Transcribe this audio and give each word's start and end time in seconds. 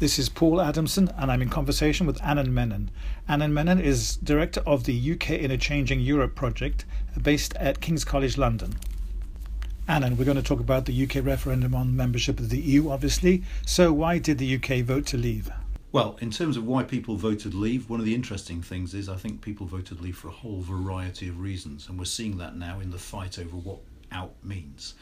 This 0.00 0.16
is 0.16 0.28
Paul 0.28 0.60
Adamson, 0.60 1.10
and 1.16 1.28
I'm 1.28 1.42
in 1.42 1.48
conversation 1.48 2.06
with 2.06 2.20
Anand 2.20 2.52
Menon. 2.52 2.88
Anand 3.28 3.50
Menon 3.50 3.80
is 3.80 4.14
director 4.18 4.60
of 4.64 4.84
the 4.84 5.12
UK 5.12 5.30
in 5.30 5.50
a 5.50 5.58
Changing 5.58 5.98
Europe 5.98 6.36
project 6.36 6.84
based 7.20 7.52
at 7.56 7.80
King's 7.80 8.04
College 8.04 8.38
London. 8.38 8.76
Anand, 9.88 10.16
we're 10.16 10.24
going 10.24 10.36
to 10.36 10.42
talk 10.42 10.60
about 10.60 10.84
the 10.84 11.02
UK 11.02 11.26
referendum 11.26 11.74
on 11.74 11.96
membership 11.96 12.38
of 12.38 12.48
the 12.48 12.60
EU, 12.60 12.90
obviously. 12.90 13.42
So, 13.66 13.92
why 13.92 14.18
did 14.18 14.38
the 14.38 14.54
UK 14.54 14.84
vote 14.84 15.04
to 15.06 15.16
leave? 15.16 15.50
Well, 15.90 16.16
in 16.20 16.30
terms 16.30 16.56
of 16.56 16.64
why 16.64 16.84
people 16.84 17.16
voted 17.16 17.52
leave, 17.52 17.90
one 17.90 17.98
of 17.98 18.06
the 18.06 18.14
interesting 18.14 18.62
things 18.62 18.94
is 18.94 19.08
I 19.08 19.16
think 19.16 19.40
people 19.40 19.66
voted 19.66 20.00
leave 20.00 20.16
for 20.16 20.28
a 20.28 20.30
whole 20.30 20.60
variety 20.60 21.28
of 21.28 21.40
reasons, 21.40 21.88
and 21.88 21.98
we're 21.98 22.04
seeing 22.04 22.38
that 22.38 22.54
now 22.54 22.78
in 22.78 22.92
the 22.92 22.98
fight 22.98 23.36
over 23.36 23.56
what 23.56 23.80
out 24.12 24.34
means. 24.44 24.94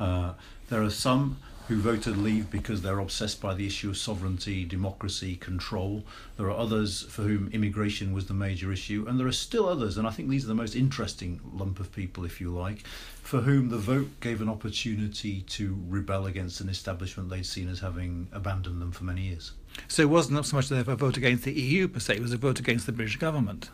Uh, 0.00 0.32
there 0.70 0.82
are 0.82 0.90
some 0.90 1.38
who 1.70 1.76
voted 1.76 2.16
leave 2.16 2.50
because 2.50 2.82
they're 2.82 2.98
obsessed 2.98 3.40
by 3.40 3.54
the 3.54 3.64
issue 3.64 3.88
of 3.88 3.96
sovereignty, 3.96 4.64
democracy, 4.64 5.36
control. 5.36 6.02
There 6.36 6.48
are 6.48 6.56
others 6.58 7.02
for 7.02 7.22
whom 7.22 7.48
immigration 7.52 8.12
was 8.12 8.26
the 8.26 8.34
major 8.34 8.72
issue, 8.72 9.06
and 9.06 9.20
there 9.20 9.28
are 9.28 9.32
still 9.32 9.68
others, 9.68 9.96
and 9.96 10.04
I 10.04 10.10
think 10.10 10.28
these 10.28 10.44
are 10.44 10.48
the 10.48 10.54
most 10.56 10.74
interesting 10.74 11.40
lump 11.54 11.78
of 11.78 11.92
people, 11.92 12.24
if 12.24 12.40
you 12.40 12.50
like, 12.50 12.84
for 13.22 13.42
whom 13.42 13.68
the 13.68 13.78
vote 13.78 14.08
gave 14.18 14.40
an 14.40 14.48
opportunity 14.48 15.42
to 15.42 15.78
rebel 15.86 16.26
against 16.26 16.60
an 16.60 16.68
establishment 16.68 17.30
they'd 17.30 17.46
seen 17.46 17.68
as 17.68 17.78
having 17.78 18.26
abandoned 18.32 18.82
them 18.82 18.90
for 18.90 19.04
many 19.04 19.28
years. 19.28 19.52
So 19.86 20.02
it 20.02 20.10
wasn't 20.10 20.44
so 20.44 20.56
much 20.56 20.72
a 20.72 20.82
vote 20.82 21.18
against 21.18 21.44
the 21.44 21.52
EU 21.52 21.86
per 21.86 22.00
se, 22.00 22.16
it 22.16 22.20
was 22.20 22.32
a 22.32 22.36
vote 22.36 22.58
against 22.58 22.86
the 22.86 22.92
British 22.92 23.16
government. 23.16 23.70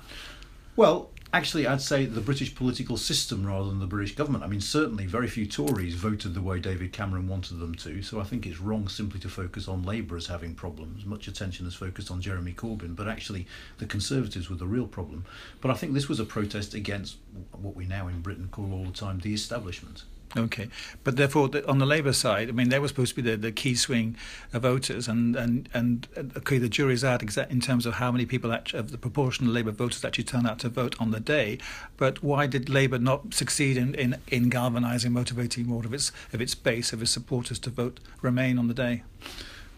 Well, 0.77 1.09
actually, 1.33 1.67
I'd 1.67 1.81
say 1.81 2.07
the 2.07 2.21
British 2.21 2.55
political 2.55 2.97
system 2.97 3.47
rather 3.47 3.69
than 3.69 3.81
the 3.81 3.87
British 3.87 4.15
government. 4.15 4.45
I 4.45 4.47
mean, 4.47 4.61
certainly 4.61 5.07
very 5.07 5.29
few 5.29 5.47
Tories 5.47 5.95
voted 5.95 6.35
the 6.35 6.41
way 6.41 6.59
David 6.59 6.93
Cameron 6.93 7.29
wanted 7.29 7.59
them 7.59 7.75
to, 7.77 8.03
so 8.03 8.21
I 8.21 8.25
think 8.25 8.47
it's 8.47 8.61
wrong 8.61 8.89
simply 8.89 9.21
to 9.21 9.29
focus 9.29 9.69
on 9.69 9.83
Labour 9.83 10.17
as 10.17 10.27
having 10.27 10.55
problems. 10.55 11.05
Much 11.05 11.29
attention 11.29 11.67
is 11.67 11.75
focused 11.75 12.11
on 12.11 12.21
Jeremy 12.21 12.53
Corbyn, 12.53 12.97
but 12.97 13.09
actually 13.09 13.47
the 13.79 13.87
Conservatives 13.87 14.49
were 14.49 14.57
the 14.57 14.67
real 14.67 14.87
problem. 14.87 15.25
But 15.61 15.71
I 15.71 15.75
think 15.75 15.95
this 15.95 16.09
was 16.09 16.21
a 16.21 16.25
protest 16.25 16.75
against 16.75 17.17
what 17.53 17.77
we 17.77 17.87
now 17.87 18.09
in 18.09 18.21
Britain 18.21 18.49
call 18.51 18.73
all 18.73 18.85
the 18.85 18.93
time 18.93 19.19
the 19.19 19.35
establishment. 19.35 20.05
Okay, 20.37 20.69
but 21.05 21.17
therefore, 21.17 21.49
the, 21.49 21.67
on 21.69 21.79
the 21.79 21.87
Labour 21.87 22.13
side, 22.13 22.49
I 22.49 22.53
mean, 22.53 22.69
they 22.69 22.79
were 22.79 22.89
supposed 22.89 23.15
to 23.15 23.23
be 23.23 23.31
the, 23.31 23.37
the 23.37 23.53
key 23.53 23.75
swing 23.75 24.17
voters, 24.53 25.09
and 25.09 25.37
and 25.37 25.69
and 25.73 26.09
okay, 26.37 26.59
the 26.59 26.69
jury's 26.69 27.05
out 27.05 27.23
in 27.23 27.61
terms 27.61 27.87
of 27.87 27.95
how 27.95 28.11
many 28.11 28.27
people 28.27 28.53
actually, 28.53 28.81
of 28.81 28.91
the 28.91 28.99
proportion 28.99 29.47
of 29.47 29.53
Labour 29.53 29.71
voters 29.71 30.05
actually 30.05 30.25
turn 30.25 30.45
out 30.45 30.59
to 30.59 30.69
vote 30.69 30.95
on 31.01 31.11
the 31.11 31.21
day. 31.21 31.59
But 31.97 32.23
why 32.23 32.47
did 32.47 32.69
Labour 32.69 32.99
not 32.99 33.35
succeed 33.35 33.77
in 33.77 33.95
in, 33.95 34.17
in 34.29 34.49
galvanising, 34.51 35.13
motivating 35.13 35.67
more 35.67 35.85
of 35.85 35.95
its 35.95 36.13
of 36.33 36.41
its 36.41 36.55
base 36.55 36.93
of 36.93 37.01
its 37.01 37.13
supporters 37.13 37.59
to 37.61 37.71
vote 37.71 38.01
Remain 38.21 38.59
on 38.59 38.69
the 38.69 38.75
day? 38.75 39.05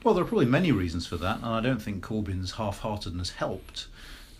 Well, 0.02 0.14
there 0.14 0.24
are 0.24 0.26
probably 0.26 0.46
many 0.46 0.72
reasons 0.72 1.06
for 1.06 1.16
that, 1.19 1.36
and 1.38 1.46
I 1.46 1.60
don't 1.60 1.82
think 1.82 2.04
Corbyn's 2.04 2.52
half-heartedness 2.52 3.32
helped. 3.32 3.88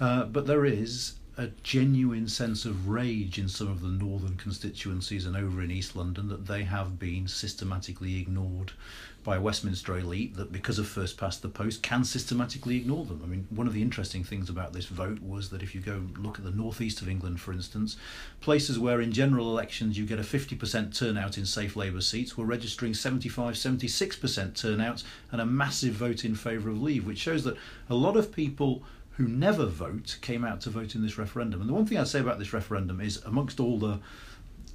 Uh, 0.01 0.25
but 0.25 0.47
there 0.47 0.64
is 0.64 1.17
a 1.39 1.47
genuine 1.62 2.27
sense 2.27 2.64
of 2.64 2.89
rage 2.89 3.39
in 3.39 3.48
some 3.48 3.69
of 3.69 3.81
the 3.81 3.86
northern 3.86 4.36
constituencies 4.36 5.25
and 5.25 5.36
over 5.36 5.62
in 5.62 5.70
East 5.70 5.95
London 5.95 6.28
that 6.28 6.48
they 6.48 6.64
have 6.64 6.98
been 6.98 7.28
systematically 7.28 8.19
ignored 8.20 8.72
by 9.22 9.36
a 9.36 9.41
Westminster 9.41 9.97
elite 9.97 10.34
that, 10.36 10.50
because 10.50 10.80
of 10.80 10.89
first 10.89 11.17
past 11.17 11.42
the 11.42 11.48
post, 11.48 11.80
can 11.83 12.03
systematically 12.03 12.77
ignore 12.77 13.05
them. 13.05 13.20
I 13.22 13.27
mean, 13.28 13.47
one 13.50 13.69
of 13.69 13.72
the 13.72 13.83
interesting 13.83 14.25
things 14.25 14.48
about 14.48 14.72
this 14.72 14.86
vote 14.86 15.20
was 15.23 15.51
that 15.51 15.63
if 15.63 15.77
you 15.77 15.80
go 15.80 16.02
look 16.17 16.39
at 16.39 16.45
the 16.45 16.51
northeast 16.51 17.02
of 17.02 17.08
England, 17.08 17.40
for 17.40 17.52
instance, 17.52 17.96
places 18.40 18.79
where 18.79 19.01
in 19.01 19.13
general 19.13 19.51
elections 19.51 19.96
you 19.96 20.07
get 20.07 20.18
a 20.18 20.23
50% 20.23 20.96
turnout 20.96 21.39
in 21.39 21.46
safe 21.46 21.77
Labour 21.77 22.01
seats 22.01 22.36
were 22.36 22.46
registering 22.46 22.95
75 22.95 23.55
76% 23.55 24.61
turnout 24.61 25.05
and 25.30 25.40
a 25.40 25.46
massive 25.46 25.95
vote 25.95 26.24
in 26.24 26.34
favour 26.34 26.70
of 26.70 26.83
leave, 26.83 27.07
which 27.07 27.18
shows 27.18 27.45
that 27.45 27.57
a 27.89 27.95
lot 27.95 28.17
of 28.17 28.33
people 28.33 28.83
who 29.18 29.27
never 29.27 29.67
vote 29.67 30.17
came 30.23 30.45
out 30.45 30.61
to 30.61 30.70
vote 30.70 30.95
in 30.95 31.02
this 31.02 31.18
referendum. 31.18 31.61
And 31.61 31.68
the 31.68 31.74
one 31.74 31.84
thing 31.84 31.98
I'd 31.98 32.06
say 32.06 32.20
about 32.20 32.39
this 32.39 32.52
referendum 32.52 33.01
is, 33.01 33.17
amongst 33.24 33.58
all 33.58 33.77
the 33.77 33.98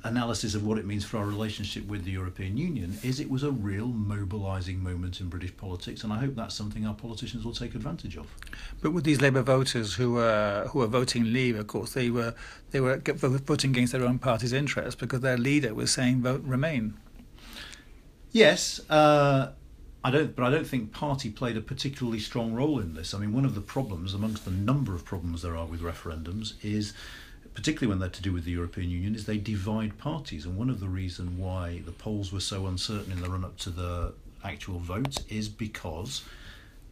analysis 0.03 0.53
of 0.53 0.65
what 0.65 0.77
it 0.77 0.85
means 0.85 1.05
for 1.05 1.17
our 1.17 1.25
relationship 1.25 1.87
with 1.87 2.03
the 2.03 2.11
European 2.11 2.57
Union, 2.57 2.97
is 3.03 3.21
it 3.21 3.29
was 3.29 3.43
a 3.43 3.51
real 3.51 3.87
mobilising 3.87 4.83
moment 4.83 5.21
in 5.21 5.29
British 5.29 5.55
politics, 5.55 6.03
and 6.03 6.11
I 6.11 6.17
hope 6.17 6.35
that's 6.35 6.53
something 6.53 6.85
our 6.85 6.93
politicians 6.93 7.45
will 7.45 7.53
take 7.53 7.73
advantage 7.73 8.17
of. 8.17 8.27
But 8.81 8.91
with 8.91 9.05
these 9.05 9.21
Labour 9.21 9.43
voters 9.43 9.93
who 9.93 10.15
were 10.15 10.67
who 10.71 10.79
were 10.79 10.87
voting 10.87 11.31
Leave, 11.31 11.57
of 11.57 11.67
course, 11.67 11.93
they 11.93 12.09
were 12.09 12.35
they 12.71 12.81
were 12.81 12.97
voting 12.97 13.71
against 13.71 13.93
their 13.93 14.03
own 14.03 14.19
party's 14.19 14.51
interests 14.51 14.99
because 14.99 15.21
their 15.21 15.37
leader 15.37 15.73
was 15.73 15.89
saying 15.89 16.21
vote 16.21 16.43
Remain. 16.43 16.95
Yes. 18.33 18.81
Uh, 18.89 19.53
I 20.03 20.11
don't, 20.11 20.35
but 20.35 20.43
I 20.43 20.49
don't 20.49 20.67
think 20.67 20.91
party 20.91 21.29
played 21.29 21.55
a 21.55 21.61
particularly 21.61 22.19
strong 22.19 22.53
role 22.53 22.79
in 22.79 22.93
this. 22.93 23.13
I 23.13 23.19
mean, 23.19 23.31
one 23.31 23.45
of 23.45 23.55
the 23.55 23.61
problems, 23.61 24.13
amongst 24.13 24.43
the 24.43 24.51
number 24.51 24.93
of 24.93 25.05
problems 25.05 25.41
there 25.41 25.55
are 25.55 25.65
with 25.65 25.81
referendums, 25.81 26.53
is 26.61 26.93
particularly 27.53 27.87
when 27.87 27.99
they're 27.99 28.09
to 28.09 28.21
do 28.21 28.33
with 28.33 28.43
the 28.43 28.51
European 28.51 28.89
Union, 28.89 29.15
is 29.15 29.25
they 29.25 29.37
divide 29.37 29.97
parties. 29.97 30.45
And 30.45 30.57
one 30.57 30.69
of 30.69 30.79
the 30.81 30.89
reasons 30.89 31.39
why 31.39 31.81
the 31.85 31.91
polls 31.91 32.33
were 32.33 32.41
so 32.41 32.67
uncertain 32.67 33.13
in 33.13 33.21
the 33.21 33.29
run 33.29 33.45
up 33.45 33.57
to 33.59 33.69
the 33.69 34.13
actual 34.43 34.79
vote 34.79 35.19
is 35.29 35.47
because 35.47 36.23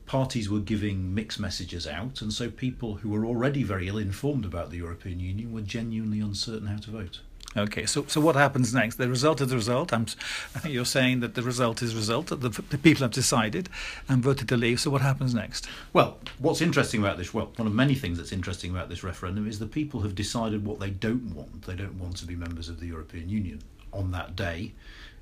parties 0.05 0.49
were 0.49 0.59
giving 0.59 1.13
mixed 1.13 1.39
messages 1.39 1.87
out, 1.87 2.21
and 2.21 2.33
so 2.33 2.49
people 2.49 2.95
who 2.95 3.09
were 3.09 3.25
already 3.25 3.63
very 3.63 3.87
ill 3.87 3.97
informed 3.97 4.45
about 4.45 4.69
the 4.69 4.77
European 4.77 5.19
Union 5.19 5.51
were 5.51 5.61
genuinely 5.61 6.19
uncertain 6.19 6.67
how 6.67 6.77
to 6.77 6.91
vote. 6.91 7.19
Okay, 7.55 7.85
so 7.85 8.05
so 8.07 8.21
what 8.21 8.35
happens 8.35 8.73
next? 8.73 8.95
The 8.95 9.09
result 9.09 9.41
is 9.41 9.49
the 9.49 9.55
result. 9.55 9.91
I'm, 9.91 10.05
think 10.05 10.73
you're 10.73 10.85
saying 10.85 11.19
that 11.19 11.35
the 11.35 11.41
result 11.43 11.81
is 11.81 11.93
result. 11.93 12.27
That 12.27 12.41
the, 12.41 12.49
the 12.49 12.77
people 12.77 13.01
have 13.01 13.11
decided 13.11 13.67
and 14.07 14.23
voted 14.23 14.47
to 14.49 14.57
leave. 14.57 14.79
So 14.79 14.89
what 14.89 15.01
happens 15.01 15.33
next? 15.33 15.67
Well, 15.91 16.17
what's 16.39 16.61
interesting 16.61 17.01
about 17.01 17.17
this? 17.17 17.33
Well, 17.33 17.51
one 17.57 17.67
of 17.67 17.73
many 17.73 17.95
things 17.95 18.17
that's 18.17 18.31
interesting 18.31 18.71
about 18.71 18.87
this 18.87 19.03
referendum 19.03 19.47
is 19.47 19.59
the 19.59 19.67
people 19.67 20.01
have 20.01 20.15
decided 20.15 20.65
what 20.65 20.79
they 20.79 20.91
don't 20.91 21.35
want. 21.35 21.63
They 21.63 21.75
don't 21.75 21.99
want 21.99 22.15
to 22.17 22.25
be 22.25 22.35
members 22.35 22.69
of 22.69 22.79
the 22.79 22.87
European 22.87 23.27
Union 23.27 23.61
on 23.91 24.11
that 24.11 24.35
day. 24.35 24.71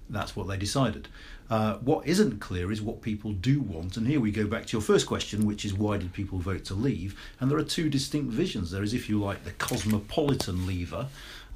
That's 0.07 0.35
what 0.35 0.47
they 0.47 0.57
decided. 0.57 1.07
Uh, 1.49 1.77
what 1.77 2.05
isn't 2.05 2.39
clear 2.39 2.71
is 2.71 2.81
what 2.81 3.01
people 3.01 3.31
do 3.31 3.59
want. 3.59 3.97
And 3.97 4.07
here 4.07 4.19
we 4.19 4.31
go 4.31 4.45
back 4.45 4.67
to 4.67 4.77
your 4.77 4.81
first 4.81 5.07
question, 5.07 5.45
which 5.47 5.65
is 5.65 5.73
why 5.73 5.97
did 5.97 6.13
people 6.13 6.37
vote 6.37 6.63
to 6.65 6.75
leave? 6.75 7.19
And 7.39 7.49
there 7.49 7.57
are 7.57 7.63
two 7.63 7.89
distinct 7.89 8.31
visions. 8.31 8.69
There 8.69 8.83
is, 8.83 8.93
if 8.93 9.09
you 9.09 9.19
like, 9.19 9.43
the 9.43 9.51
cosmopolitan 9.51 10.67
leaver, 10.67 11.07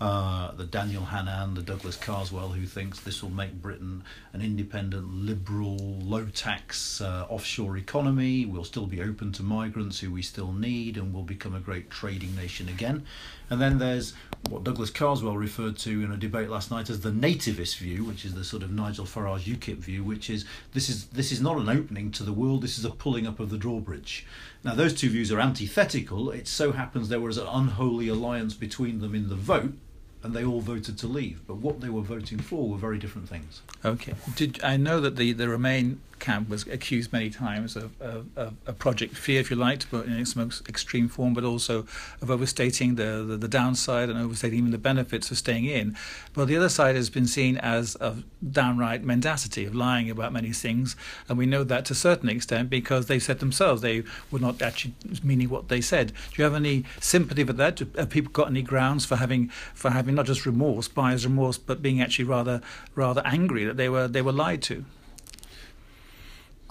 uh, 0.02 0.52
the 0.54 0.66
Daniel 0.66 1.04
Hannan, 1.04 1.54
the 1.54 1.62
Douglas 1.62 1.96
Carswell, 1.96 2.50
who 2.50 2.66
thinks 2.66 3.00
this 3.00 3.22
will 3.22 3.30
make 3.30 3.62
Britain 3.62 4.04
an 4.34 4.42
independent, 4.42 5.14
liberal, 5.14 5.78
low 5.78 6.26
tax 6.26 7.00
uh, 7.00 7.26
offshore 7.30 7.78
economy. 7.78 8.46
We'll 8.46 8.64
still 8.64 8.88
be 8.88 9.02
open 9.02 9.31
to 9.34 9.44
migrants 9.44 10.00
who 10.00 10.12
we 10.12 10.22
still 10.22 10.52
need, 10.52 10.98
and 10.98 11.14
we'll 11.14 11.24
become 11.24 11.56
a 11.56 11.59
great 11.59 11.90
trading 11.90 12.36
nation 12.36 12.68
again. 12.68 13.06
And 13.50 13.62
then 13.62 13.78
there's 13.78 14.14
what 14.50 14.64
Douglas 14.64 14.90
Carswell 14.90 15.38
referred 15.38 15.78
to 15.80 16.04
in 16.04 16.12
a 16.12 16.18
debate 16.18 16.50
last 16.50 16.72
night 16.72 16.90
as 16.90 17.02
the 17.02 17.12
nativist 17.12 17.78
view, 17.78 18.04
which 18.04 18.25
is 18.25 18.34
the 18.34 18.44
sort 18.44 18.64
of 18.64 18.72
Nigel 18.72 19.06
Farage 19.06 19.44
UKIP 19.44 19.78
view, 19.78 20.04
which 20.04 20.30
is 20.30 20.46
this 20.74 20.90
is 20.90 21.06
this 21.08 21.31
is 21.31 21.40
not 21.40 21.58
an 21.58 21.70
opening 21.70 22.12
to 22.12 22.24
the 22.24 22.34
world, 22.34 22.62
this 22.62 22.78
is 22.78 22.86
a 22.86 22.90
pulling 22.90 23.28
up 23.28 23.40
of 23.40 23.50
the 23.50 23.58
drawbridge. 23.58 24.25
Now 24.63 24.75
those 24.75 24.94
two 24.94 25.09
views 25.09 25.31
are 25.31 25.40
antithetical. 25.40 26.31
It 26.31 26.47
so 26.47 26.72
happens 26.72 27.09
there 27.09 27.19
was 27.19 27.38
an 27.38 27.47
unholy 27.47 28.07
alliance 28.07 28.53
between 28.53 29.00
them 29.00 29.13
in 29.13 29.29
the 29.29 29.35
vote, 29.35 29.74
and 30.22 30.34
they 30.34 30.46
all 30.46 30.62
voted 30.62 30.97
to 31.00 31.07
leave. 31.07 31.46
But 31.46 31.57
what 31.57 31.81
they 31.81 31.90
were 31.90 32.01
voting 32.01 32.40
for 32.40 32.69
were 32.69 32.78
very 32.78 32.97
different 32.97 33.28
things. 33.28 33.62
Okay. 33.84 34.13
Did 34.35 34.63
I 34.63 34.77
know 34.77 35.01
that 35.01 35.18
the 35.18 35.33
the 35.33 35.50
Remain 35.50 36.00
camp 36.24 36.48
was 36.48 36.66
accused 36.68 37.12
many 37.12 37.30
times 37.30 37.75
of, 37.75 38.02
of, 38.02 38.28
of, 38.38 38.80
Project 38.80 39.16
Fear, 39.16 39.42
if 39.42 39.52
you 39.52 39.58
like, 39.58 39.92
but 39.92 40.06
in 40.06 40.14
its 40.14 40.38
most 40.38 40.68
extreme 40.70 41.10
form, 41.10 41.34
but 41.34 41.44
also 41.44 41.86
of 42.22 42.31
overstating 42.31 42.96
the, 42.96 43.25
the, 43.28 43.36
the 43.36 43.48
downside 43.50 44.10
and 44.10 44.18
overstating 44.18 44.60
even 44.60 44.72
the 44.72 44.78
benefits 44.78 45.30
of 45.31 45.38
staying 45.38 45.66
in. 45.66 45.98
But 46.34 46.46
the 46.48 46.56
other 46.56 46.70
side 46.70 46.96
has 46.96 47.10
been 47.10 47.28
seen 47.28 47.58
as 47.58 47.96
of 47.96 48.24
downright 48.50 49.04
mendacity, 49.04 49.66
of 49.66 49.75
lying 49.75 50.10
about 50.10 50.31
many 50.31 50.54
things, 50.54 50.96
and 51.28 51.38
we 51.38 51.46
know 51.46 51.66
that 51.66 51.84
to 51.86 51.94
a 51.94 51.96
certain 51.96 52.30
extent 52.30 52.70
because 52.70 53.08
they 53.08 53.20
said 53.20 53.40
themselves 53.40 53.81
they 53.81 54.04
were 54.31 54.40
not 54.40 54.62
actually 54.62 54.94
meaning 55.24 55.50
what 55.50 55.68
they 55.68 55.81
said. 55.81 56.08
Do 56.08 56.36
you 56.38 56.46
have 56.46 56.56
any 56.56 56.86
sympathy 57.02 57.44
for 57.44 57.54
that? 57.54 57.80
Have 57.80 58.10
people 58.10 58.31
got 58.31 58.48
any 58.48 58.62
grounds 58.62 59.06
for 59.06 59.18
having 59.18 59.50
for 59.74 59.90
having 59.90 60.16
not 60.16 60.25
just 60.25 60.46
remorse, 60.46 60.88
buyer's 60.88 61.25
remorse, 61.25 61.58
but 61.58 61.81
being 61.81 62.02
actually 62.02 62.25
rather 62.25 62.62
rather 62.96 63.22
angry 63.25 63.66
that 63.66 63.75
they 63.75 63.90
were 63.90 64.08
they 64.08 64.22
were 64.22 64.31
lied 64.31 64.62
to? 64.64 64.86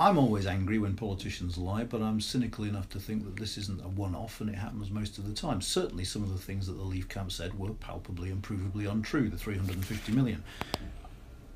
I'm 0.03 0.19
always 0.19 0.49
angry 0.49 0.81
when 0.81 0.97
politicians 0.97 1.57
lie, 1.57 1.85
but 1.85 2.03
I'm 2.03 2.21
cynical 2.21 2.65
enough 2.65 2.89
to 2.89 2.99
think 2.99 3.25
that 3.25 3.37
this 3.37 3.57
isn't 3.57 3.85
a 3.85 3.89
one 3.89 4.17
off 4.17 4.41
and 4.41 4.51
it 4.51 4.57
happens 4.57 4.91
most 4.91 5.17
of 5.17 5.29
the 5.29 5.33
time. 5.33 5.61
Certainly, 5.61 6.07
some 6.07 6.25
of 6.25 6.33
the 6.33 6.43
things 6.43 6.67
that 6.67 6.73
the 6.73 6.83
Leave 6.83 7.09
camp 7.09 7.31
said 7.31 7.57
were 7.57 7.71
palpably 7.71 8.33
and 8.33 8.43
provably 8.43 8.91
untrue, 8.91 9.29
the 9.29 9.37
350 9.37 10.11
million. 10.11 10.43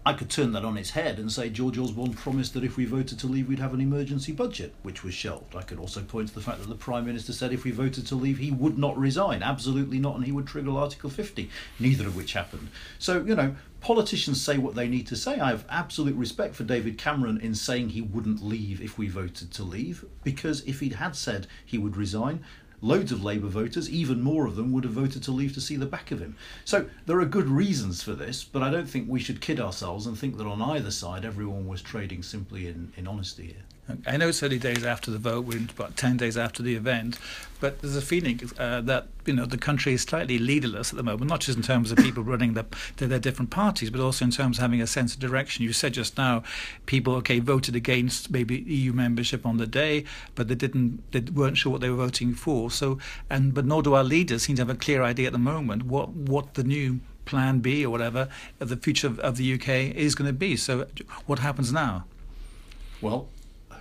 I 0.06 0.12
could 0.12 0.30
turn 0.30 0.52
that 0.52 0.64
on 0.64 0.78
its 0.78 0.90
head 0.90 1.18
and 1.18 1.32
say 1.32 1.50
George 1.50 1.76
Osborne 1.76 2.14
promised 2.14 2.54
that 2.54 2.62
if 2.62 2.76
we 2.76 2.84
voted 2.84 3.18
to 3.18 3.26
leave, 3.26 3.48
we'd 3.48 3.58
have 3.58 3.74
an 3.74 3.80
emergency 3.80 4.30
budget, 4.30 4.72
which 4.84 5.02
was 5.02 5.14
shelved. 5.14 5.56
I 5.56 5.62
could 5.62 5.80
also 5.80 6.00
point 6.00 6.28
to 6.28 6.34
the 6.36 6.40
fact 6.40 6.60
that 6.60 6.68
the 6.68 6.76
Prime 6.76 7.04
Minister 7.04 7.32
said 7.32 7.52
if 7.52 7.64
we 7.64 7.72
voted 7.72 8.06
to 8.06 8.14
leave, 8.14 8.38
he 8.38 8.52
would 8.52 8.78
not 8.78 8.96
resign, 8.96 9.42
absolutely 9.42 9.98
not, 9.98 10.14
and 10.14 10.24
he 10.24 10.30
would 10.30 10.46
trigger 10.46 10.70
Article 10.70 11.10
50, 11.10 11.50
neither 11.80 12.06
of 12.06 12.14
which 12.14 12.34
happened. 12.34 12.68
So, 13.00 13.24
you 13.24 13.34
know, 13.34 13.56
politicians 13.80 14.40
say 14.40 14.58
what 14.58 14.76
they 14.76 14.86
need 14.86 15.08
to 15.08 15.16
say. 15.16 15.40
I 15.40 15.50
have 15.50 15.64
absolute 15.68 16.14
respect 16.14 16.54
for 16.54 16.62
David 16.62 16.98
Cameron 16.98 17.40
in 17.40 17.56
saying 17.56 17.88
he 17.88 18.02
wouldn't 18.02 18.44
leave 18.44 18.80
if 18.80 18.96
we 18.96 19.08
voted 19.08 19.50
to 19.54 19.64
leave, 19.64 20.04
because 20.22 20.60
if 20.66 20.78
he 20.78 20.90
had 20.90 21.16
said 21.16 21.48
he 21.64 21.78
would 21.78 21.96
resign, 21.96 22.44
loads 22.80 23.12
of 23.12 23.24
Labour 23.24 23.48
voters, 23.48 23.90
even 23.90 24.22
more 24.22 24.46
of 24.46 24.56
them, 24.56 24.72
would 24.72 24.84
have 24.84 24.92
voted 24.92 25.22
to 25.22 25.32
leave 25.32 25.54
to 25.54 25.60
see 25.60 25.76
the 25.76 25.86
back 25.86 26.10
of 26.10 26.20
him. 26.20 26.36
So 26.64 26.86
there 27.06 27.20
are 27.20 27.26
good 27.26 27.48
reasons 27.48 28.02
for 28.02 28.14
this, 28.14 28.44
but 28.44 28.62
I 28.62 28.70
don't 28.70 28.88
think 28.88 29.08
we 29.08 29.20
should 29.20 29.40
kid 29.40 29.60
ourselves 29.60 30.06
and 30.06 30.18
think 30.18 30.36
that 30.38 30.46
on 30.46 30.62
either 30.62 30.90
side 30.90 31.24
everyone 31.24 31.66
was 31.66 31.82
trading 31.82 32.22
simply 32.22 32.66
in, 32.66 32.92
in 32.96 33.06
honesty 33.06 33.46
here. 33.46 33.64
I 34.06 34.16
know 34.16 34.28
it's 34.28 34.42
early 34.42 34.58
days 34.58 34.84
after 34.84 35.10
the 35.12 35.18
vote, 35.18 35.44
we're 35.44 35.58
about 35.58 35.96
10 35.96 36.16
days 36.16 36.36
after 36.36 36.62
the 36.62 36.74
event, 36.74 37.18
but 37.60 37.80
there's 37.80 37.96
a 37.96 38.02
feeling 38.02 38.40
uh, 38.58 38.80
that 38.80 39.06
you 39.24 39.32
know 39.32 39.46
the 39.46 39.58
country 39.58 39.92
is 39.92 40.02
slightly 40.02 40.38
leaderless 40.38 40.92
at 40.92 40.96
the 40.96 41.04
moment, 41.04 41.30
not 41.30 41.40
just 41.40 41.56
in 41.56 41.62
terms 41.62 41.92
of 41.92 41.98
people 41.98 42.24
running 42.24 42.54
the, 42.54 42.66
their 42.96 43.20
different 43.20 43.50
parties, 43.50 43.90
but 43.90 44.00
also 44.00 44.24
in 44.24 44.32
terms 44.32 44.58
of 44.58 44.62
having 44.62 44.82
a 44.82 44.86
sense 44.86 45.14
of 45.14 45.20
direction. 45.20 45.64
You 45.64 45.72
said 45.72 45.94
just 45.94 46.18
now, 46.18 46.42
people 46.86 47.14
okay 47.16 47.38
voted 47.38 47.76
against 47.76 48.30
maybe 48.30 48.56
EU 48.62 48.92
membership 48.92 49.46
on 49.46 49.56
the 49.56 49.66
day, 49.66 50.04
but 50.34 50.48
they 50.48 50.56
didn't, 50.56 51.02
they 51.12 51.20
weren't 51.20 51.56
sure 51.56 51.70
what 51.70 51.80
they 51.80 51.90
were 51.90 51.96
voting 51.96 52.34
for. 52.34 52.70
So, 52.70 52.98
and 53.30 53.54
but 53.54 53.64
nor 53.64 53.82
do 53.82 53.94
our 53.94 54.04
leaders 54.04 54.42
seem 54.44 54.56
to 54.56 54.62
have 54.62 54.70
a 54.70 54.74
clear 54.74 55.02
idea 55.02 55.28
at 55.28 55.32
the 55.32 55.38
moment 55.38 55.84
what 55.84 56.10
what 56.10 56.54
the 56.54 56.64
new 56.64 57.00
plan 57.24 57.60
B 57.60 57.84
or 57.84 57.90
whatever 57.90 58.28
of 58.58 58.68
the 58.68 58.76
future 58.76 59.06
of, 59.06 59.20
of 59.20 59.36
the 59.36 59.54
UK 59.54 59.68
is 59.96 60.16
going 60.16 60.28
to 60.28 60.32
be. 60.32 60.56
So, 60.56 60.88
what 61.26 61.38
happens 61.38 61.72
now? 61.72 62.04
Well, 63.00 63.28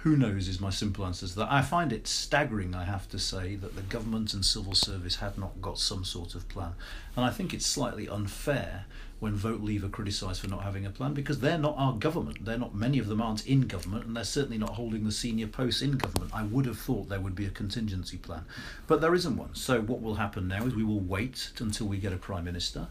who 0.05 0.15
knows 0.15 0.47
is 0.47 0.61
my 0.61 0.69
simple 0.69 1.03
answer 1.03 1.27
to 1.27 1.35
that. 1.35 1.51
I 1.51 1.63
find 1.63 1.91
it 1.91 2.05
staggering, 2.05 2.75
I 2.75 2.83
have 2.83 3.09
to 3.09 3.17
say, 3.17 3.55
that 3.55 3.75
the 3.75 3.81
government 3.81 4.35
and 4.35 4.45
civil 4.45 4.75
service 4.75 5.15
had 5.15 5.35
not 5.35 5.59
got 5.63 5.79
some 5.79 6.05
sort 6.05 6.35
of 6.35 6.47
plan. 6.47 6.73
And 7.15 7.25
I 7.25 7.31
think 7.31 7.55
it's 7.55 7.65
slightly 7.65 8.07
unfair 8.07 8.85
when 9.19 9.33
Vote 9.33 9.61
Leave 9.61 9.83
are 9.83 9.89
criticised 9.89 10.41
for 10.41 10.49
not 10.49 10.63
having 10.63 10.85
a 10.85 10.89
plan 10.89 11.13
because 11.13 11.39
they're 11.39 11.57
not 11.57 11.75
our 11.77 11.93
government. 11.93 12.43
They're 12.43 12.57
not, 12.57 12.75
many 12.75 12.99
of 12.99 13.07
them 13.07 13.21
aren't 13.21 13.47
in 13.47 13.61
government 13.61 14.05
and 14.05 14.15
they're 14.15 14.23
certainly 14.23 14.57
not 14.57 14.71
holding 14.71 15.05
the 15.05 15.11
senior 15.11 15.47
posts 15.47 15.81
in 15.81 15.97
government. 15.97 16.31
I 16.33 16.43
would 16.43 16.65
have 16.65 16.77
thought 16.77 17.07
there 17.07 17.21
would 17.21 17.35
be 17.35 17.45
a 17.45 17.49
contingency 17.51 18.17
plan, 18.17 18.45
but 18.87 19.01
there 19.01 19.15
isn't 19.15 19.37
one. 19.37 19.55
So, 19.55 19.81
what 19.81 20.01
will 20.01 20.15
happen 20.15 20.47
now 20.47 20.65
is 20.65 20.75
we 20.75 20.83
will 20.83 20.99
wait 20.99 21.51
until 21.59 21.87
we 21.87 21.97
get 21.97 22.13
a 22.13 22.17
Prime 22.17 22.43
Minister. 22.43 22.87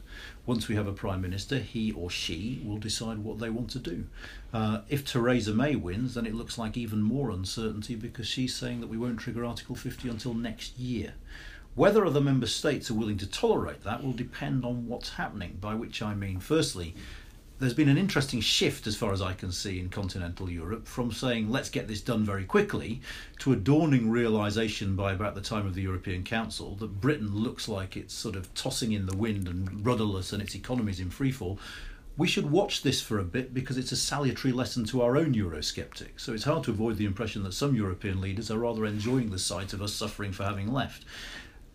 Once 0.47 0.69
we 0.69 0.75
have 0.75 0.87
a 0.87 0.93
Prime 0.93 1.21
Minister, 1.21 1.59
he 1.59 1.93
or 1.93 2.11
she 2.11 2.63
will 2.65 2.79
decide 2.79 3.19
what 3.19 3.39
they 3.39 3.51
want 3.51 3.71
to 3.71 3.79
do. 3.79 4.07
Uh, 4.53 4.81
if 4.89 5.05
Theresa 5.05 5.53
May 5.53 5.75
wins, 5.75 6.15
then 6.15 6.27
it 6.27 6.35
looks 6.35 6.59
like 6.59 6.77
even 6.77 7.03
more 7.03 7.31
uncertainty 7.31 7.97
because 7.97 8.27
she's 8.27 8.55
saying 8.55 8.81
that 8.81 8.87
we 8.89 8.97
won't 8.97 9.19
trigger 9.19 9.45
Article 9.45 9.75
50 9.75 10.09
until 10.09 10.35
next 10.35 10.79
year. 10.79 11.15
Whether 11.75 12.07
other 12.07 12.21
member 12.21 12.47
states 12.47 12.89
are 12.89 12.95
willing 12.95 13.19
to 13.19 13.27
tolerate 13.27 13.83
that 13.83 14.05
will 14.05 14.13
depend 14.13 14.65
on 14.65 14.87
what's 14.87 15.15
happening, 15.15 15.59
by 15.61 15.75
which 15.75 16.03
I 16.03 16.15
mean, 16.15 16.39
firstly, 16.39 16.95
there's 17.59 17.75
been 17.75 17.89
an 17.89 17.99
interesting 17.99 18.41
shift, 18.41 18.87
as 18.87 18.95
far 18.97 19.13
as 19.13 19.21
I 19.21 19.33
can 19.33 19.51
see, 19.51 19.81
in 19.81 19.89
continental 19.89 20.49
Europe 20.49 20.87
from 20.87 21.11
saying, 21.11 21.51
let's 21.51 21.71
get 21.71 21.89
this 21.89 22.01
done 22.01 22.25
very 22.25 22.45
quickly, 22.45 23.01
to 23.41 23.53
a 23.53 23.57
dawning 23.57 24.09
realization 24.09 24.95
by 24.95 25.13
about 25.13 25.35
the 25.35 25.41
time 25.41 25.67
of 25.67 25.75
the 25.75 25.83
European 25.83 26.23
Council 26.23 26.77
that 26.77 27.01
Britain 27.01 27.35
looks 27.35 27.69
like 27.69 27.97
it's 27.97 28.15
sort 28.15 28.37
of 28.37 28.55
tossing 28.55 28.93
in 28.93 29.07
the 29.07 29.17
wind 29.17 29.49
and 29.49 29.85
rudderless 29.85 30.33
and 30.33 30.41
its 30.41 30.55
economy's 30.55 31.01
in 31.01 31.11
freefall. 31.11 31.59
We 32.17 32.29
should 32.29 32.53
watch 32.53 32.83
this 32.83 33.01
for 33.01 33.19
a 33.19 33.25
bit 33.25 33.53
because 33.53 33.79
it's 33.79 33.91
a 33.91 33.97
salutary 33.97 34.53
lesson 34.53 34.85
to 34.87 35.03
our 35.03 35.17
own 35.17 35.35
Eurosceptics. 35.35 36.21
So 36.21 36.33
it's 36.33 36.45
hard 36.45 36.63
to 36.65 36.71
avoid 36.71 36.99
the 36.99 37.07
impression 37.07 37.43
that 37.43 37.55
some 37.55 37.75
European 37.75 38.21
leaders 38.21 38.49
are 38.53 38.59
rather 38.59 38.87
enjoying 38.87 39.31
the 39.31 39.41
sight 39.41 39.73
of 39.73 39.83
us 39.83 39.93
suffering 39.93 40.31
for 40.31 40.45
having 40.45 40.73
left 40.73 41.05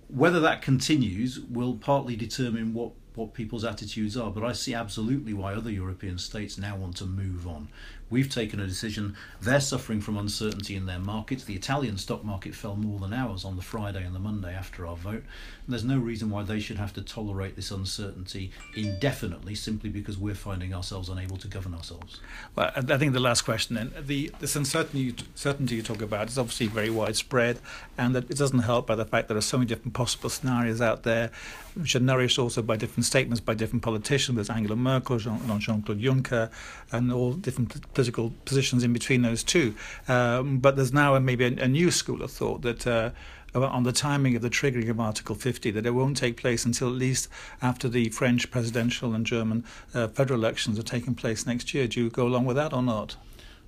whether 0.10 0.40
that 0.40 0.62
continues 0.62 1.40
will 1.40 1.76
partly 1.76 2.16
determine 2.16 2.74
what, 2.74 2.92
what 3.16 3.34
people's 3.34 3.64
attitudes 3.64 4.18
are. 4.18 4.32
But 4.32 4.44
I 4.44 4.54
see 4.54 4.74
absolutely 4.74 5.34
why 5.34 5.54
other 5.54 5.72
European 5.72 6.18
states 6.18 6.58
now 6.58 6.76
want 6.76 6.98
to 6.98 7.06
move 7.06 7.48
on. 7.48 7.68
We've 8.10 8.30
taken 8.30 8.60
a 8.60 8.68
decision. 8.68 9.16
They're 9.42 9.60
suffering 9.60 10.02
from 10.02 10.18
uncertainty 10.18 10.76
in 10.76 10.86
their 10.86 11.00
markets. 11.00 11.44
The 11.44 11.56
Italian 11.56 11.98
stock 11.98 12.24
market 12.24 12.56
fell 12.56 12.76
more 12.76 13.00
than 13.00 13.14
ours 13.14 13.46
on 13.46 13.56
the 13.56 13.62
Friday 13.62 14.04
and 14.04 14.16
the 14.16 14.20
Monday 14.20 14.54
after 14.54 14.86
our 14.86 14.96
vote. 14.96 15.24
And 15.24 15.24
there's 15.68 15.84
no 15.84 16.00
reason 16.00 16.30
why 16.30 16.44
they 16.44 16.60
should 16.60 16.78
have 16.78 16.94
to 16.94 17.02
tolerate 17.02 17.56
this 17.56 17.72
uncertainty 17.72 18.52
indefinitely 18.76 19.56
simply 19.56 19.90
because 19.90 20.18
we're 20.18 20.36
finding 20.36 20.74
ourselves 20.74 21.10
unable 21.10 21.38
to 21.38 21.48
govern 21.48 21.74
ourselves. 21.74 22.20
Well, 22.56 22.72
I 22.76 22.98
think 22.98 23.14
the 23.14 23.20
last 23.20 23.44
question 23.44 23.76
then 23.76 23.94
the 24.00 24.32
this 24.40 24.56
uncertainty 24.56 25.16
certainty 25.36 25.76
you 25.76 25.82
talk 25.82 26.02
about 26.02 26.28
is 26.30 26.38
obviously 26.38 26.68
very 26.68 26.90
widespread, 26.90 27.60
and 27.98 28.16
that 28.16 28.30
it 28.30 28.38
doesn't 28.38 28.60
help 28.60 28.88
by 28.88 28.96
the 28.96 29.06
fact 29.06 29.28
that 29.28 29.36
there 29.36 29.38
are 29.38 29.42
so 29.42 29.58
many 29.58 29.68
different 29.68 29.94
possible 29.94 30.30
scenarios 30.30 30.82
out 30.82 31.04
there, 31.04 31.32
which 31.76 31.96
are 31.96 32.00
nourished 32.00 32.40
also 32.40 32.62
by 32.62 32.76
different 32.76 33.06
statements 33.06 33.40
by 33.40 33.54
different 33.54 33.84
politicians. 33.84 34.36
There's 34.36 34.50
Angela 34.50 34.76
Merkel, 34.76 35.18
Jean 35.18 35.40
Claude 35.40 36.00
Juncker, 36.00 36.50
and 36.92 37.12
all 37.12 37.34
different 37.34 37.94
political 38.00 38.32
positions 38.46 38.82
in 38.82 38.94
between 38.94 39.24
those 39.24 39.44
two. 39.44 39.76
Um, 40.08 40.60
but 40.60 40.78
there's 40.78 40.94
now 40.94 41.16
a, 41.16 41.20
maybe 41.20 41.44
a, 41.44 41.66
a, 41.66 41.68
new 41.68 41.92
school 41.92 42.22
of 42.24 42.32
thought 42.32 42.62
that. 42.62 42.88
Uh, 42.88 43.12
on 43.56 43.82
the 43.82 43.92
timing 43.92 44.36
of 44.36 44.44
the 44.44 44.50
triggering 44.50 44.92
of 44.92 45.00
Article 45.00 45.34
50, 45.34 45.72
that 45.72 45.84
it 45.84 45.90
won't 45.90 46.16
take 46.16 46.38
place 46.38 46.66
until 46.66 46.88
at 46.88 46.94
least 46.94 47.28
after 47.64 47.90
the 47.90 48.08
French 48.10 48.52
presidential 48.52 49.16
and 49.16 49.26
German 49.26 49.66
uh, 49.96 50.08
federal 50.08 50.40
elections 50.40 50.78
are 50.78 50.84
taking 50.84 51.16
place 51.16 51.48
next 51.48 51.74
year. 51.74 51.88
Do 51.88 52.04
you 52.04 52.10
go 52.12 52.28
along 52.28 52.46
with 52.46 52.58
that 52.58 52.74
or 52.74 52.84
not? 52.84 53.16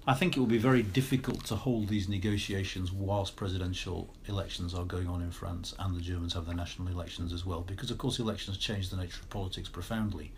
I 0.06 0.14
think 0.14 0.38
it 0.38 0.40
will 0.40 0.46
be 0.46 0.60
very 0.60 0.84
difficult 0.84 1.46
to 1.46 1.56
hold 1.56 1.88
these 1.88 2.08
negotiations 2.08 2.92
whilst 2.92 3.36
presidential 3.36 4.14
elections 4.28 4.76
are 4.76 4.86
going 4.86 5.08
on 5.08 5.24
in 5.24 5.32
France 5.32 5.74
and 5.80 5.96
the 5.96 6.02
Germans 6.02 6.36
have 6.36 6.46
their 6.46 6.56
national 6.56 6.88
elections 6.88 7.34
as 7.34 7.44
well, 7.44 7.62
because 7.62 7.90
of 7.90 7.98
course 7.98 8.20
elections 8.20 8.60
change 8.60 8.90
the 8.90 8.98
nature 8.98 9.20
of 9.20 9.30
politics 9.32 9.68
profoundly. 9.68 10.32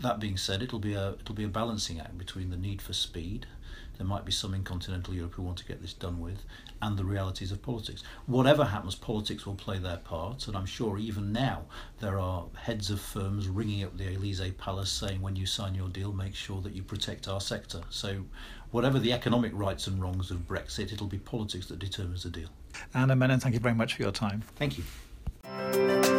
That 0.00 0.18
being 0.18 0.36
said, 0.36 0.62
it'll 0.62 0.78
be 0.78 0.94
a 0.94 1.10
it'll 1.20 1.34
be 1.34 1.44
a 1.44 1.48
balancing 1.48 2.00
act 2.00 2.16
between 2.16 2.50
the 2.50 2.56
need 2.56 2.80
for 2.80 2.92
speed. 2.92 3.46
There 3.98 4.06
might 4.06 4.24
be 4.24 4.32
some 4.32 4.54
in 4.54 4.64
continental 4.64 5.12
Europe 5.12 5.34
who 5.34 5.42
want 5.42 5.58
to 5.58 5.66
get 5.66 5.82
this 5.82 5.92
done 5.92 6.20
with, 6.20 6.42
and 6.80 6.96
the 6.96 7.04
realities 7.04 7.52
of 7.52 7.60
politics. 7.60 8.02
Whatever 8.24 8.64
happens, 8.64 8.94
politics 8.94 9.44
will 9.44 9.56
play 9.56 9.78
their 9.78 9.98
part, 9.98 10.48
and 10.48 10.56
I'm 10.56 10.64
sure 10.64 10.96
even 10.96 11.34
now 11.34 11.64
there 11.98 12.18
are 12.18 12.46
heads 12.56 12.88
of 12.88 12.98
firms 12.98 13.46
ringing 13.46 13.84
up 13.84 13.98
the 13.98 14.14
Elysee 14.14 14.52
Palace 14.52 14.90
saying, 14.90 15.20
when 15.20 15.36
you 15.36 15.44
sign 15.44 15.74
your 15.74 15.90
deal, 15.90 16.14
make 16.14 16.34
sure 16.34 16.62
that 16.62 16.72
you 16.72 16.82
protect 16.82 17.28
our 17.28 17.42
sector. 17.42 17.82
So, 17.90 18.24
whatever 18.70 18.98
the 18.98 19.12
economic 19.12 19.52
rights 19.54 19.86
and 19.86 20.02
wrongs 20.02 20.30
of 20.30 20.48
Brexit, 20.48 20.94
it'll 20.94 21.06
be 21.06 21.18
politics 21.18 21.66
that 21.66 21.78
determines 21.78 22.22
the 22.22 22.30
deal. 22.30 22.48
Anand 22.94 23.18
Menon, 23.18 23.38
thank 23.38 23.52
you 23.52 23.60
very 23.60 23.74
much 23.74 23.96
for 23.96 24.02
your 24.02 24.12
time. 24.12 24.42
Thank 24.56 24.78
you. 24.78 26.09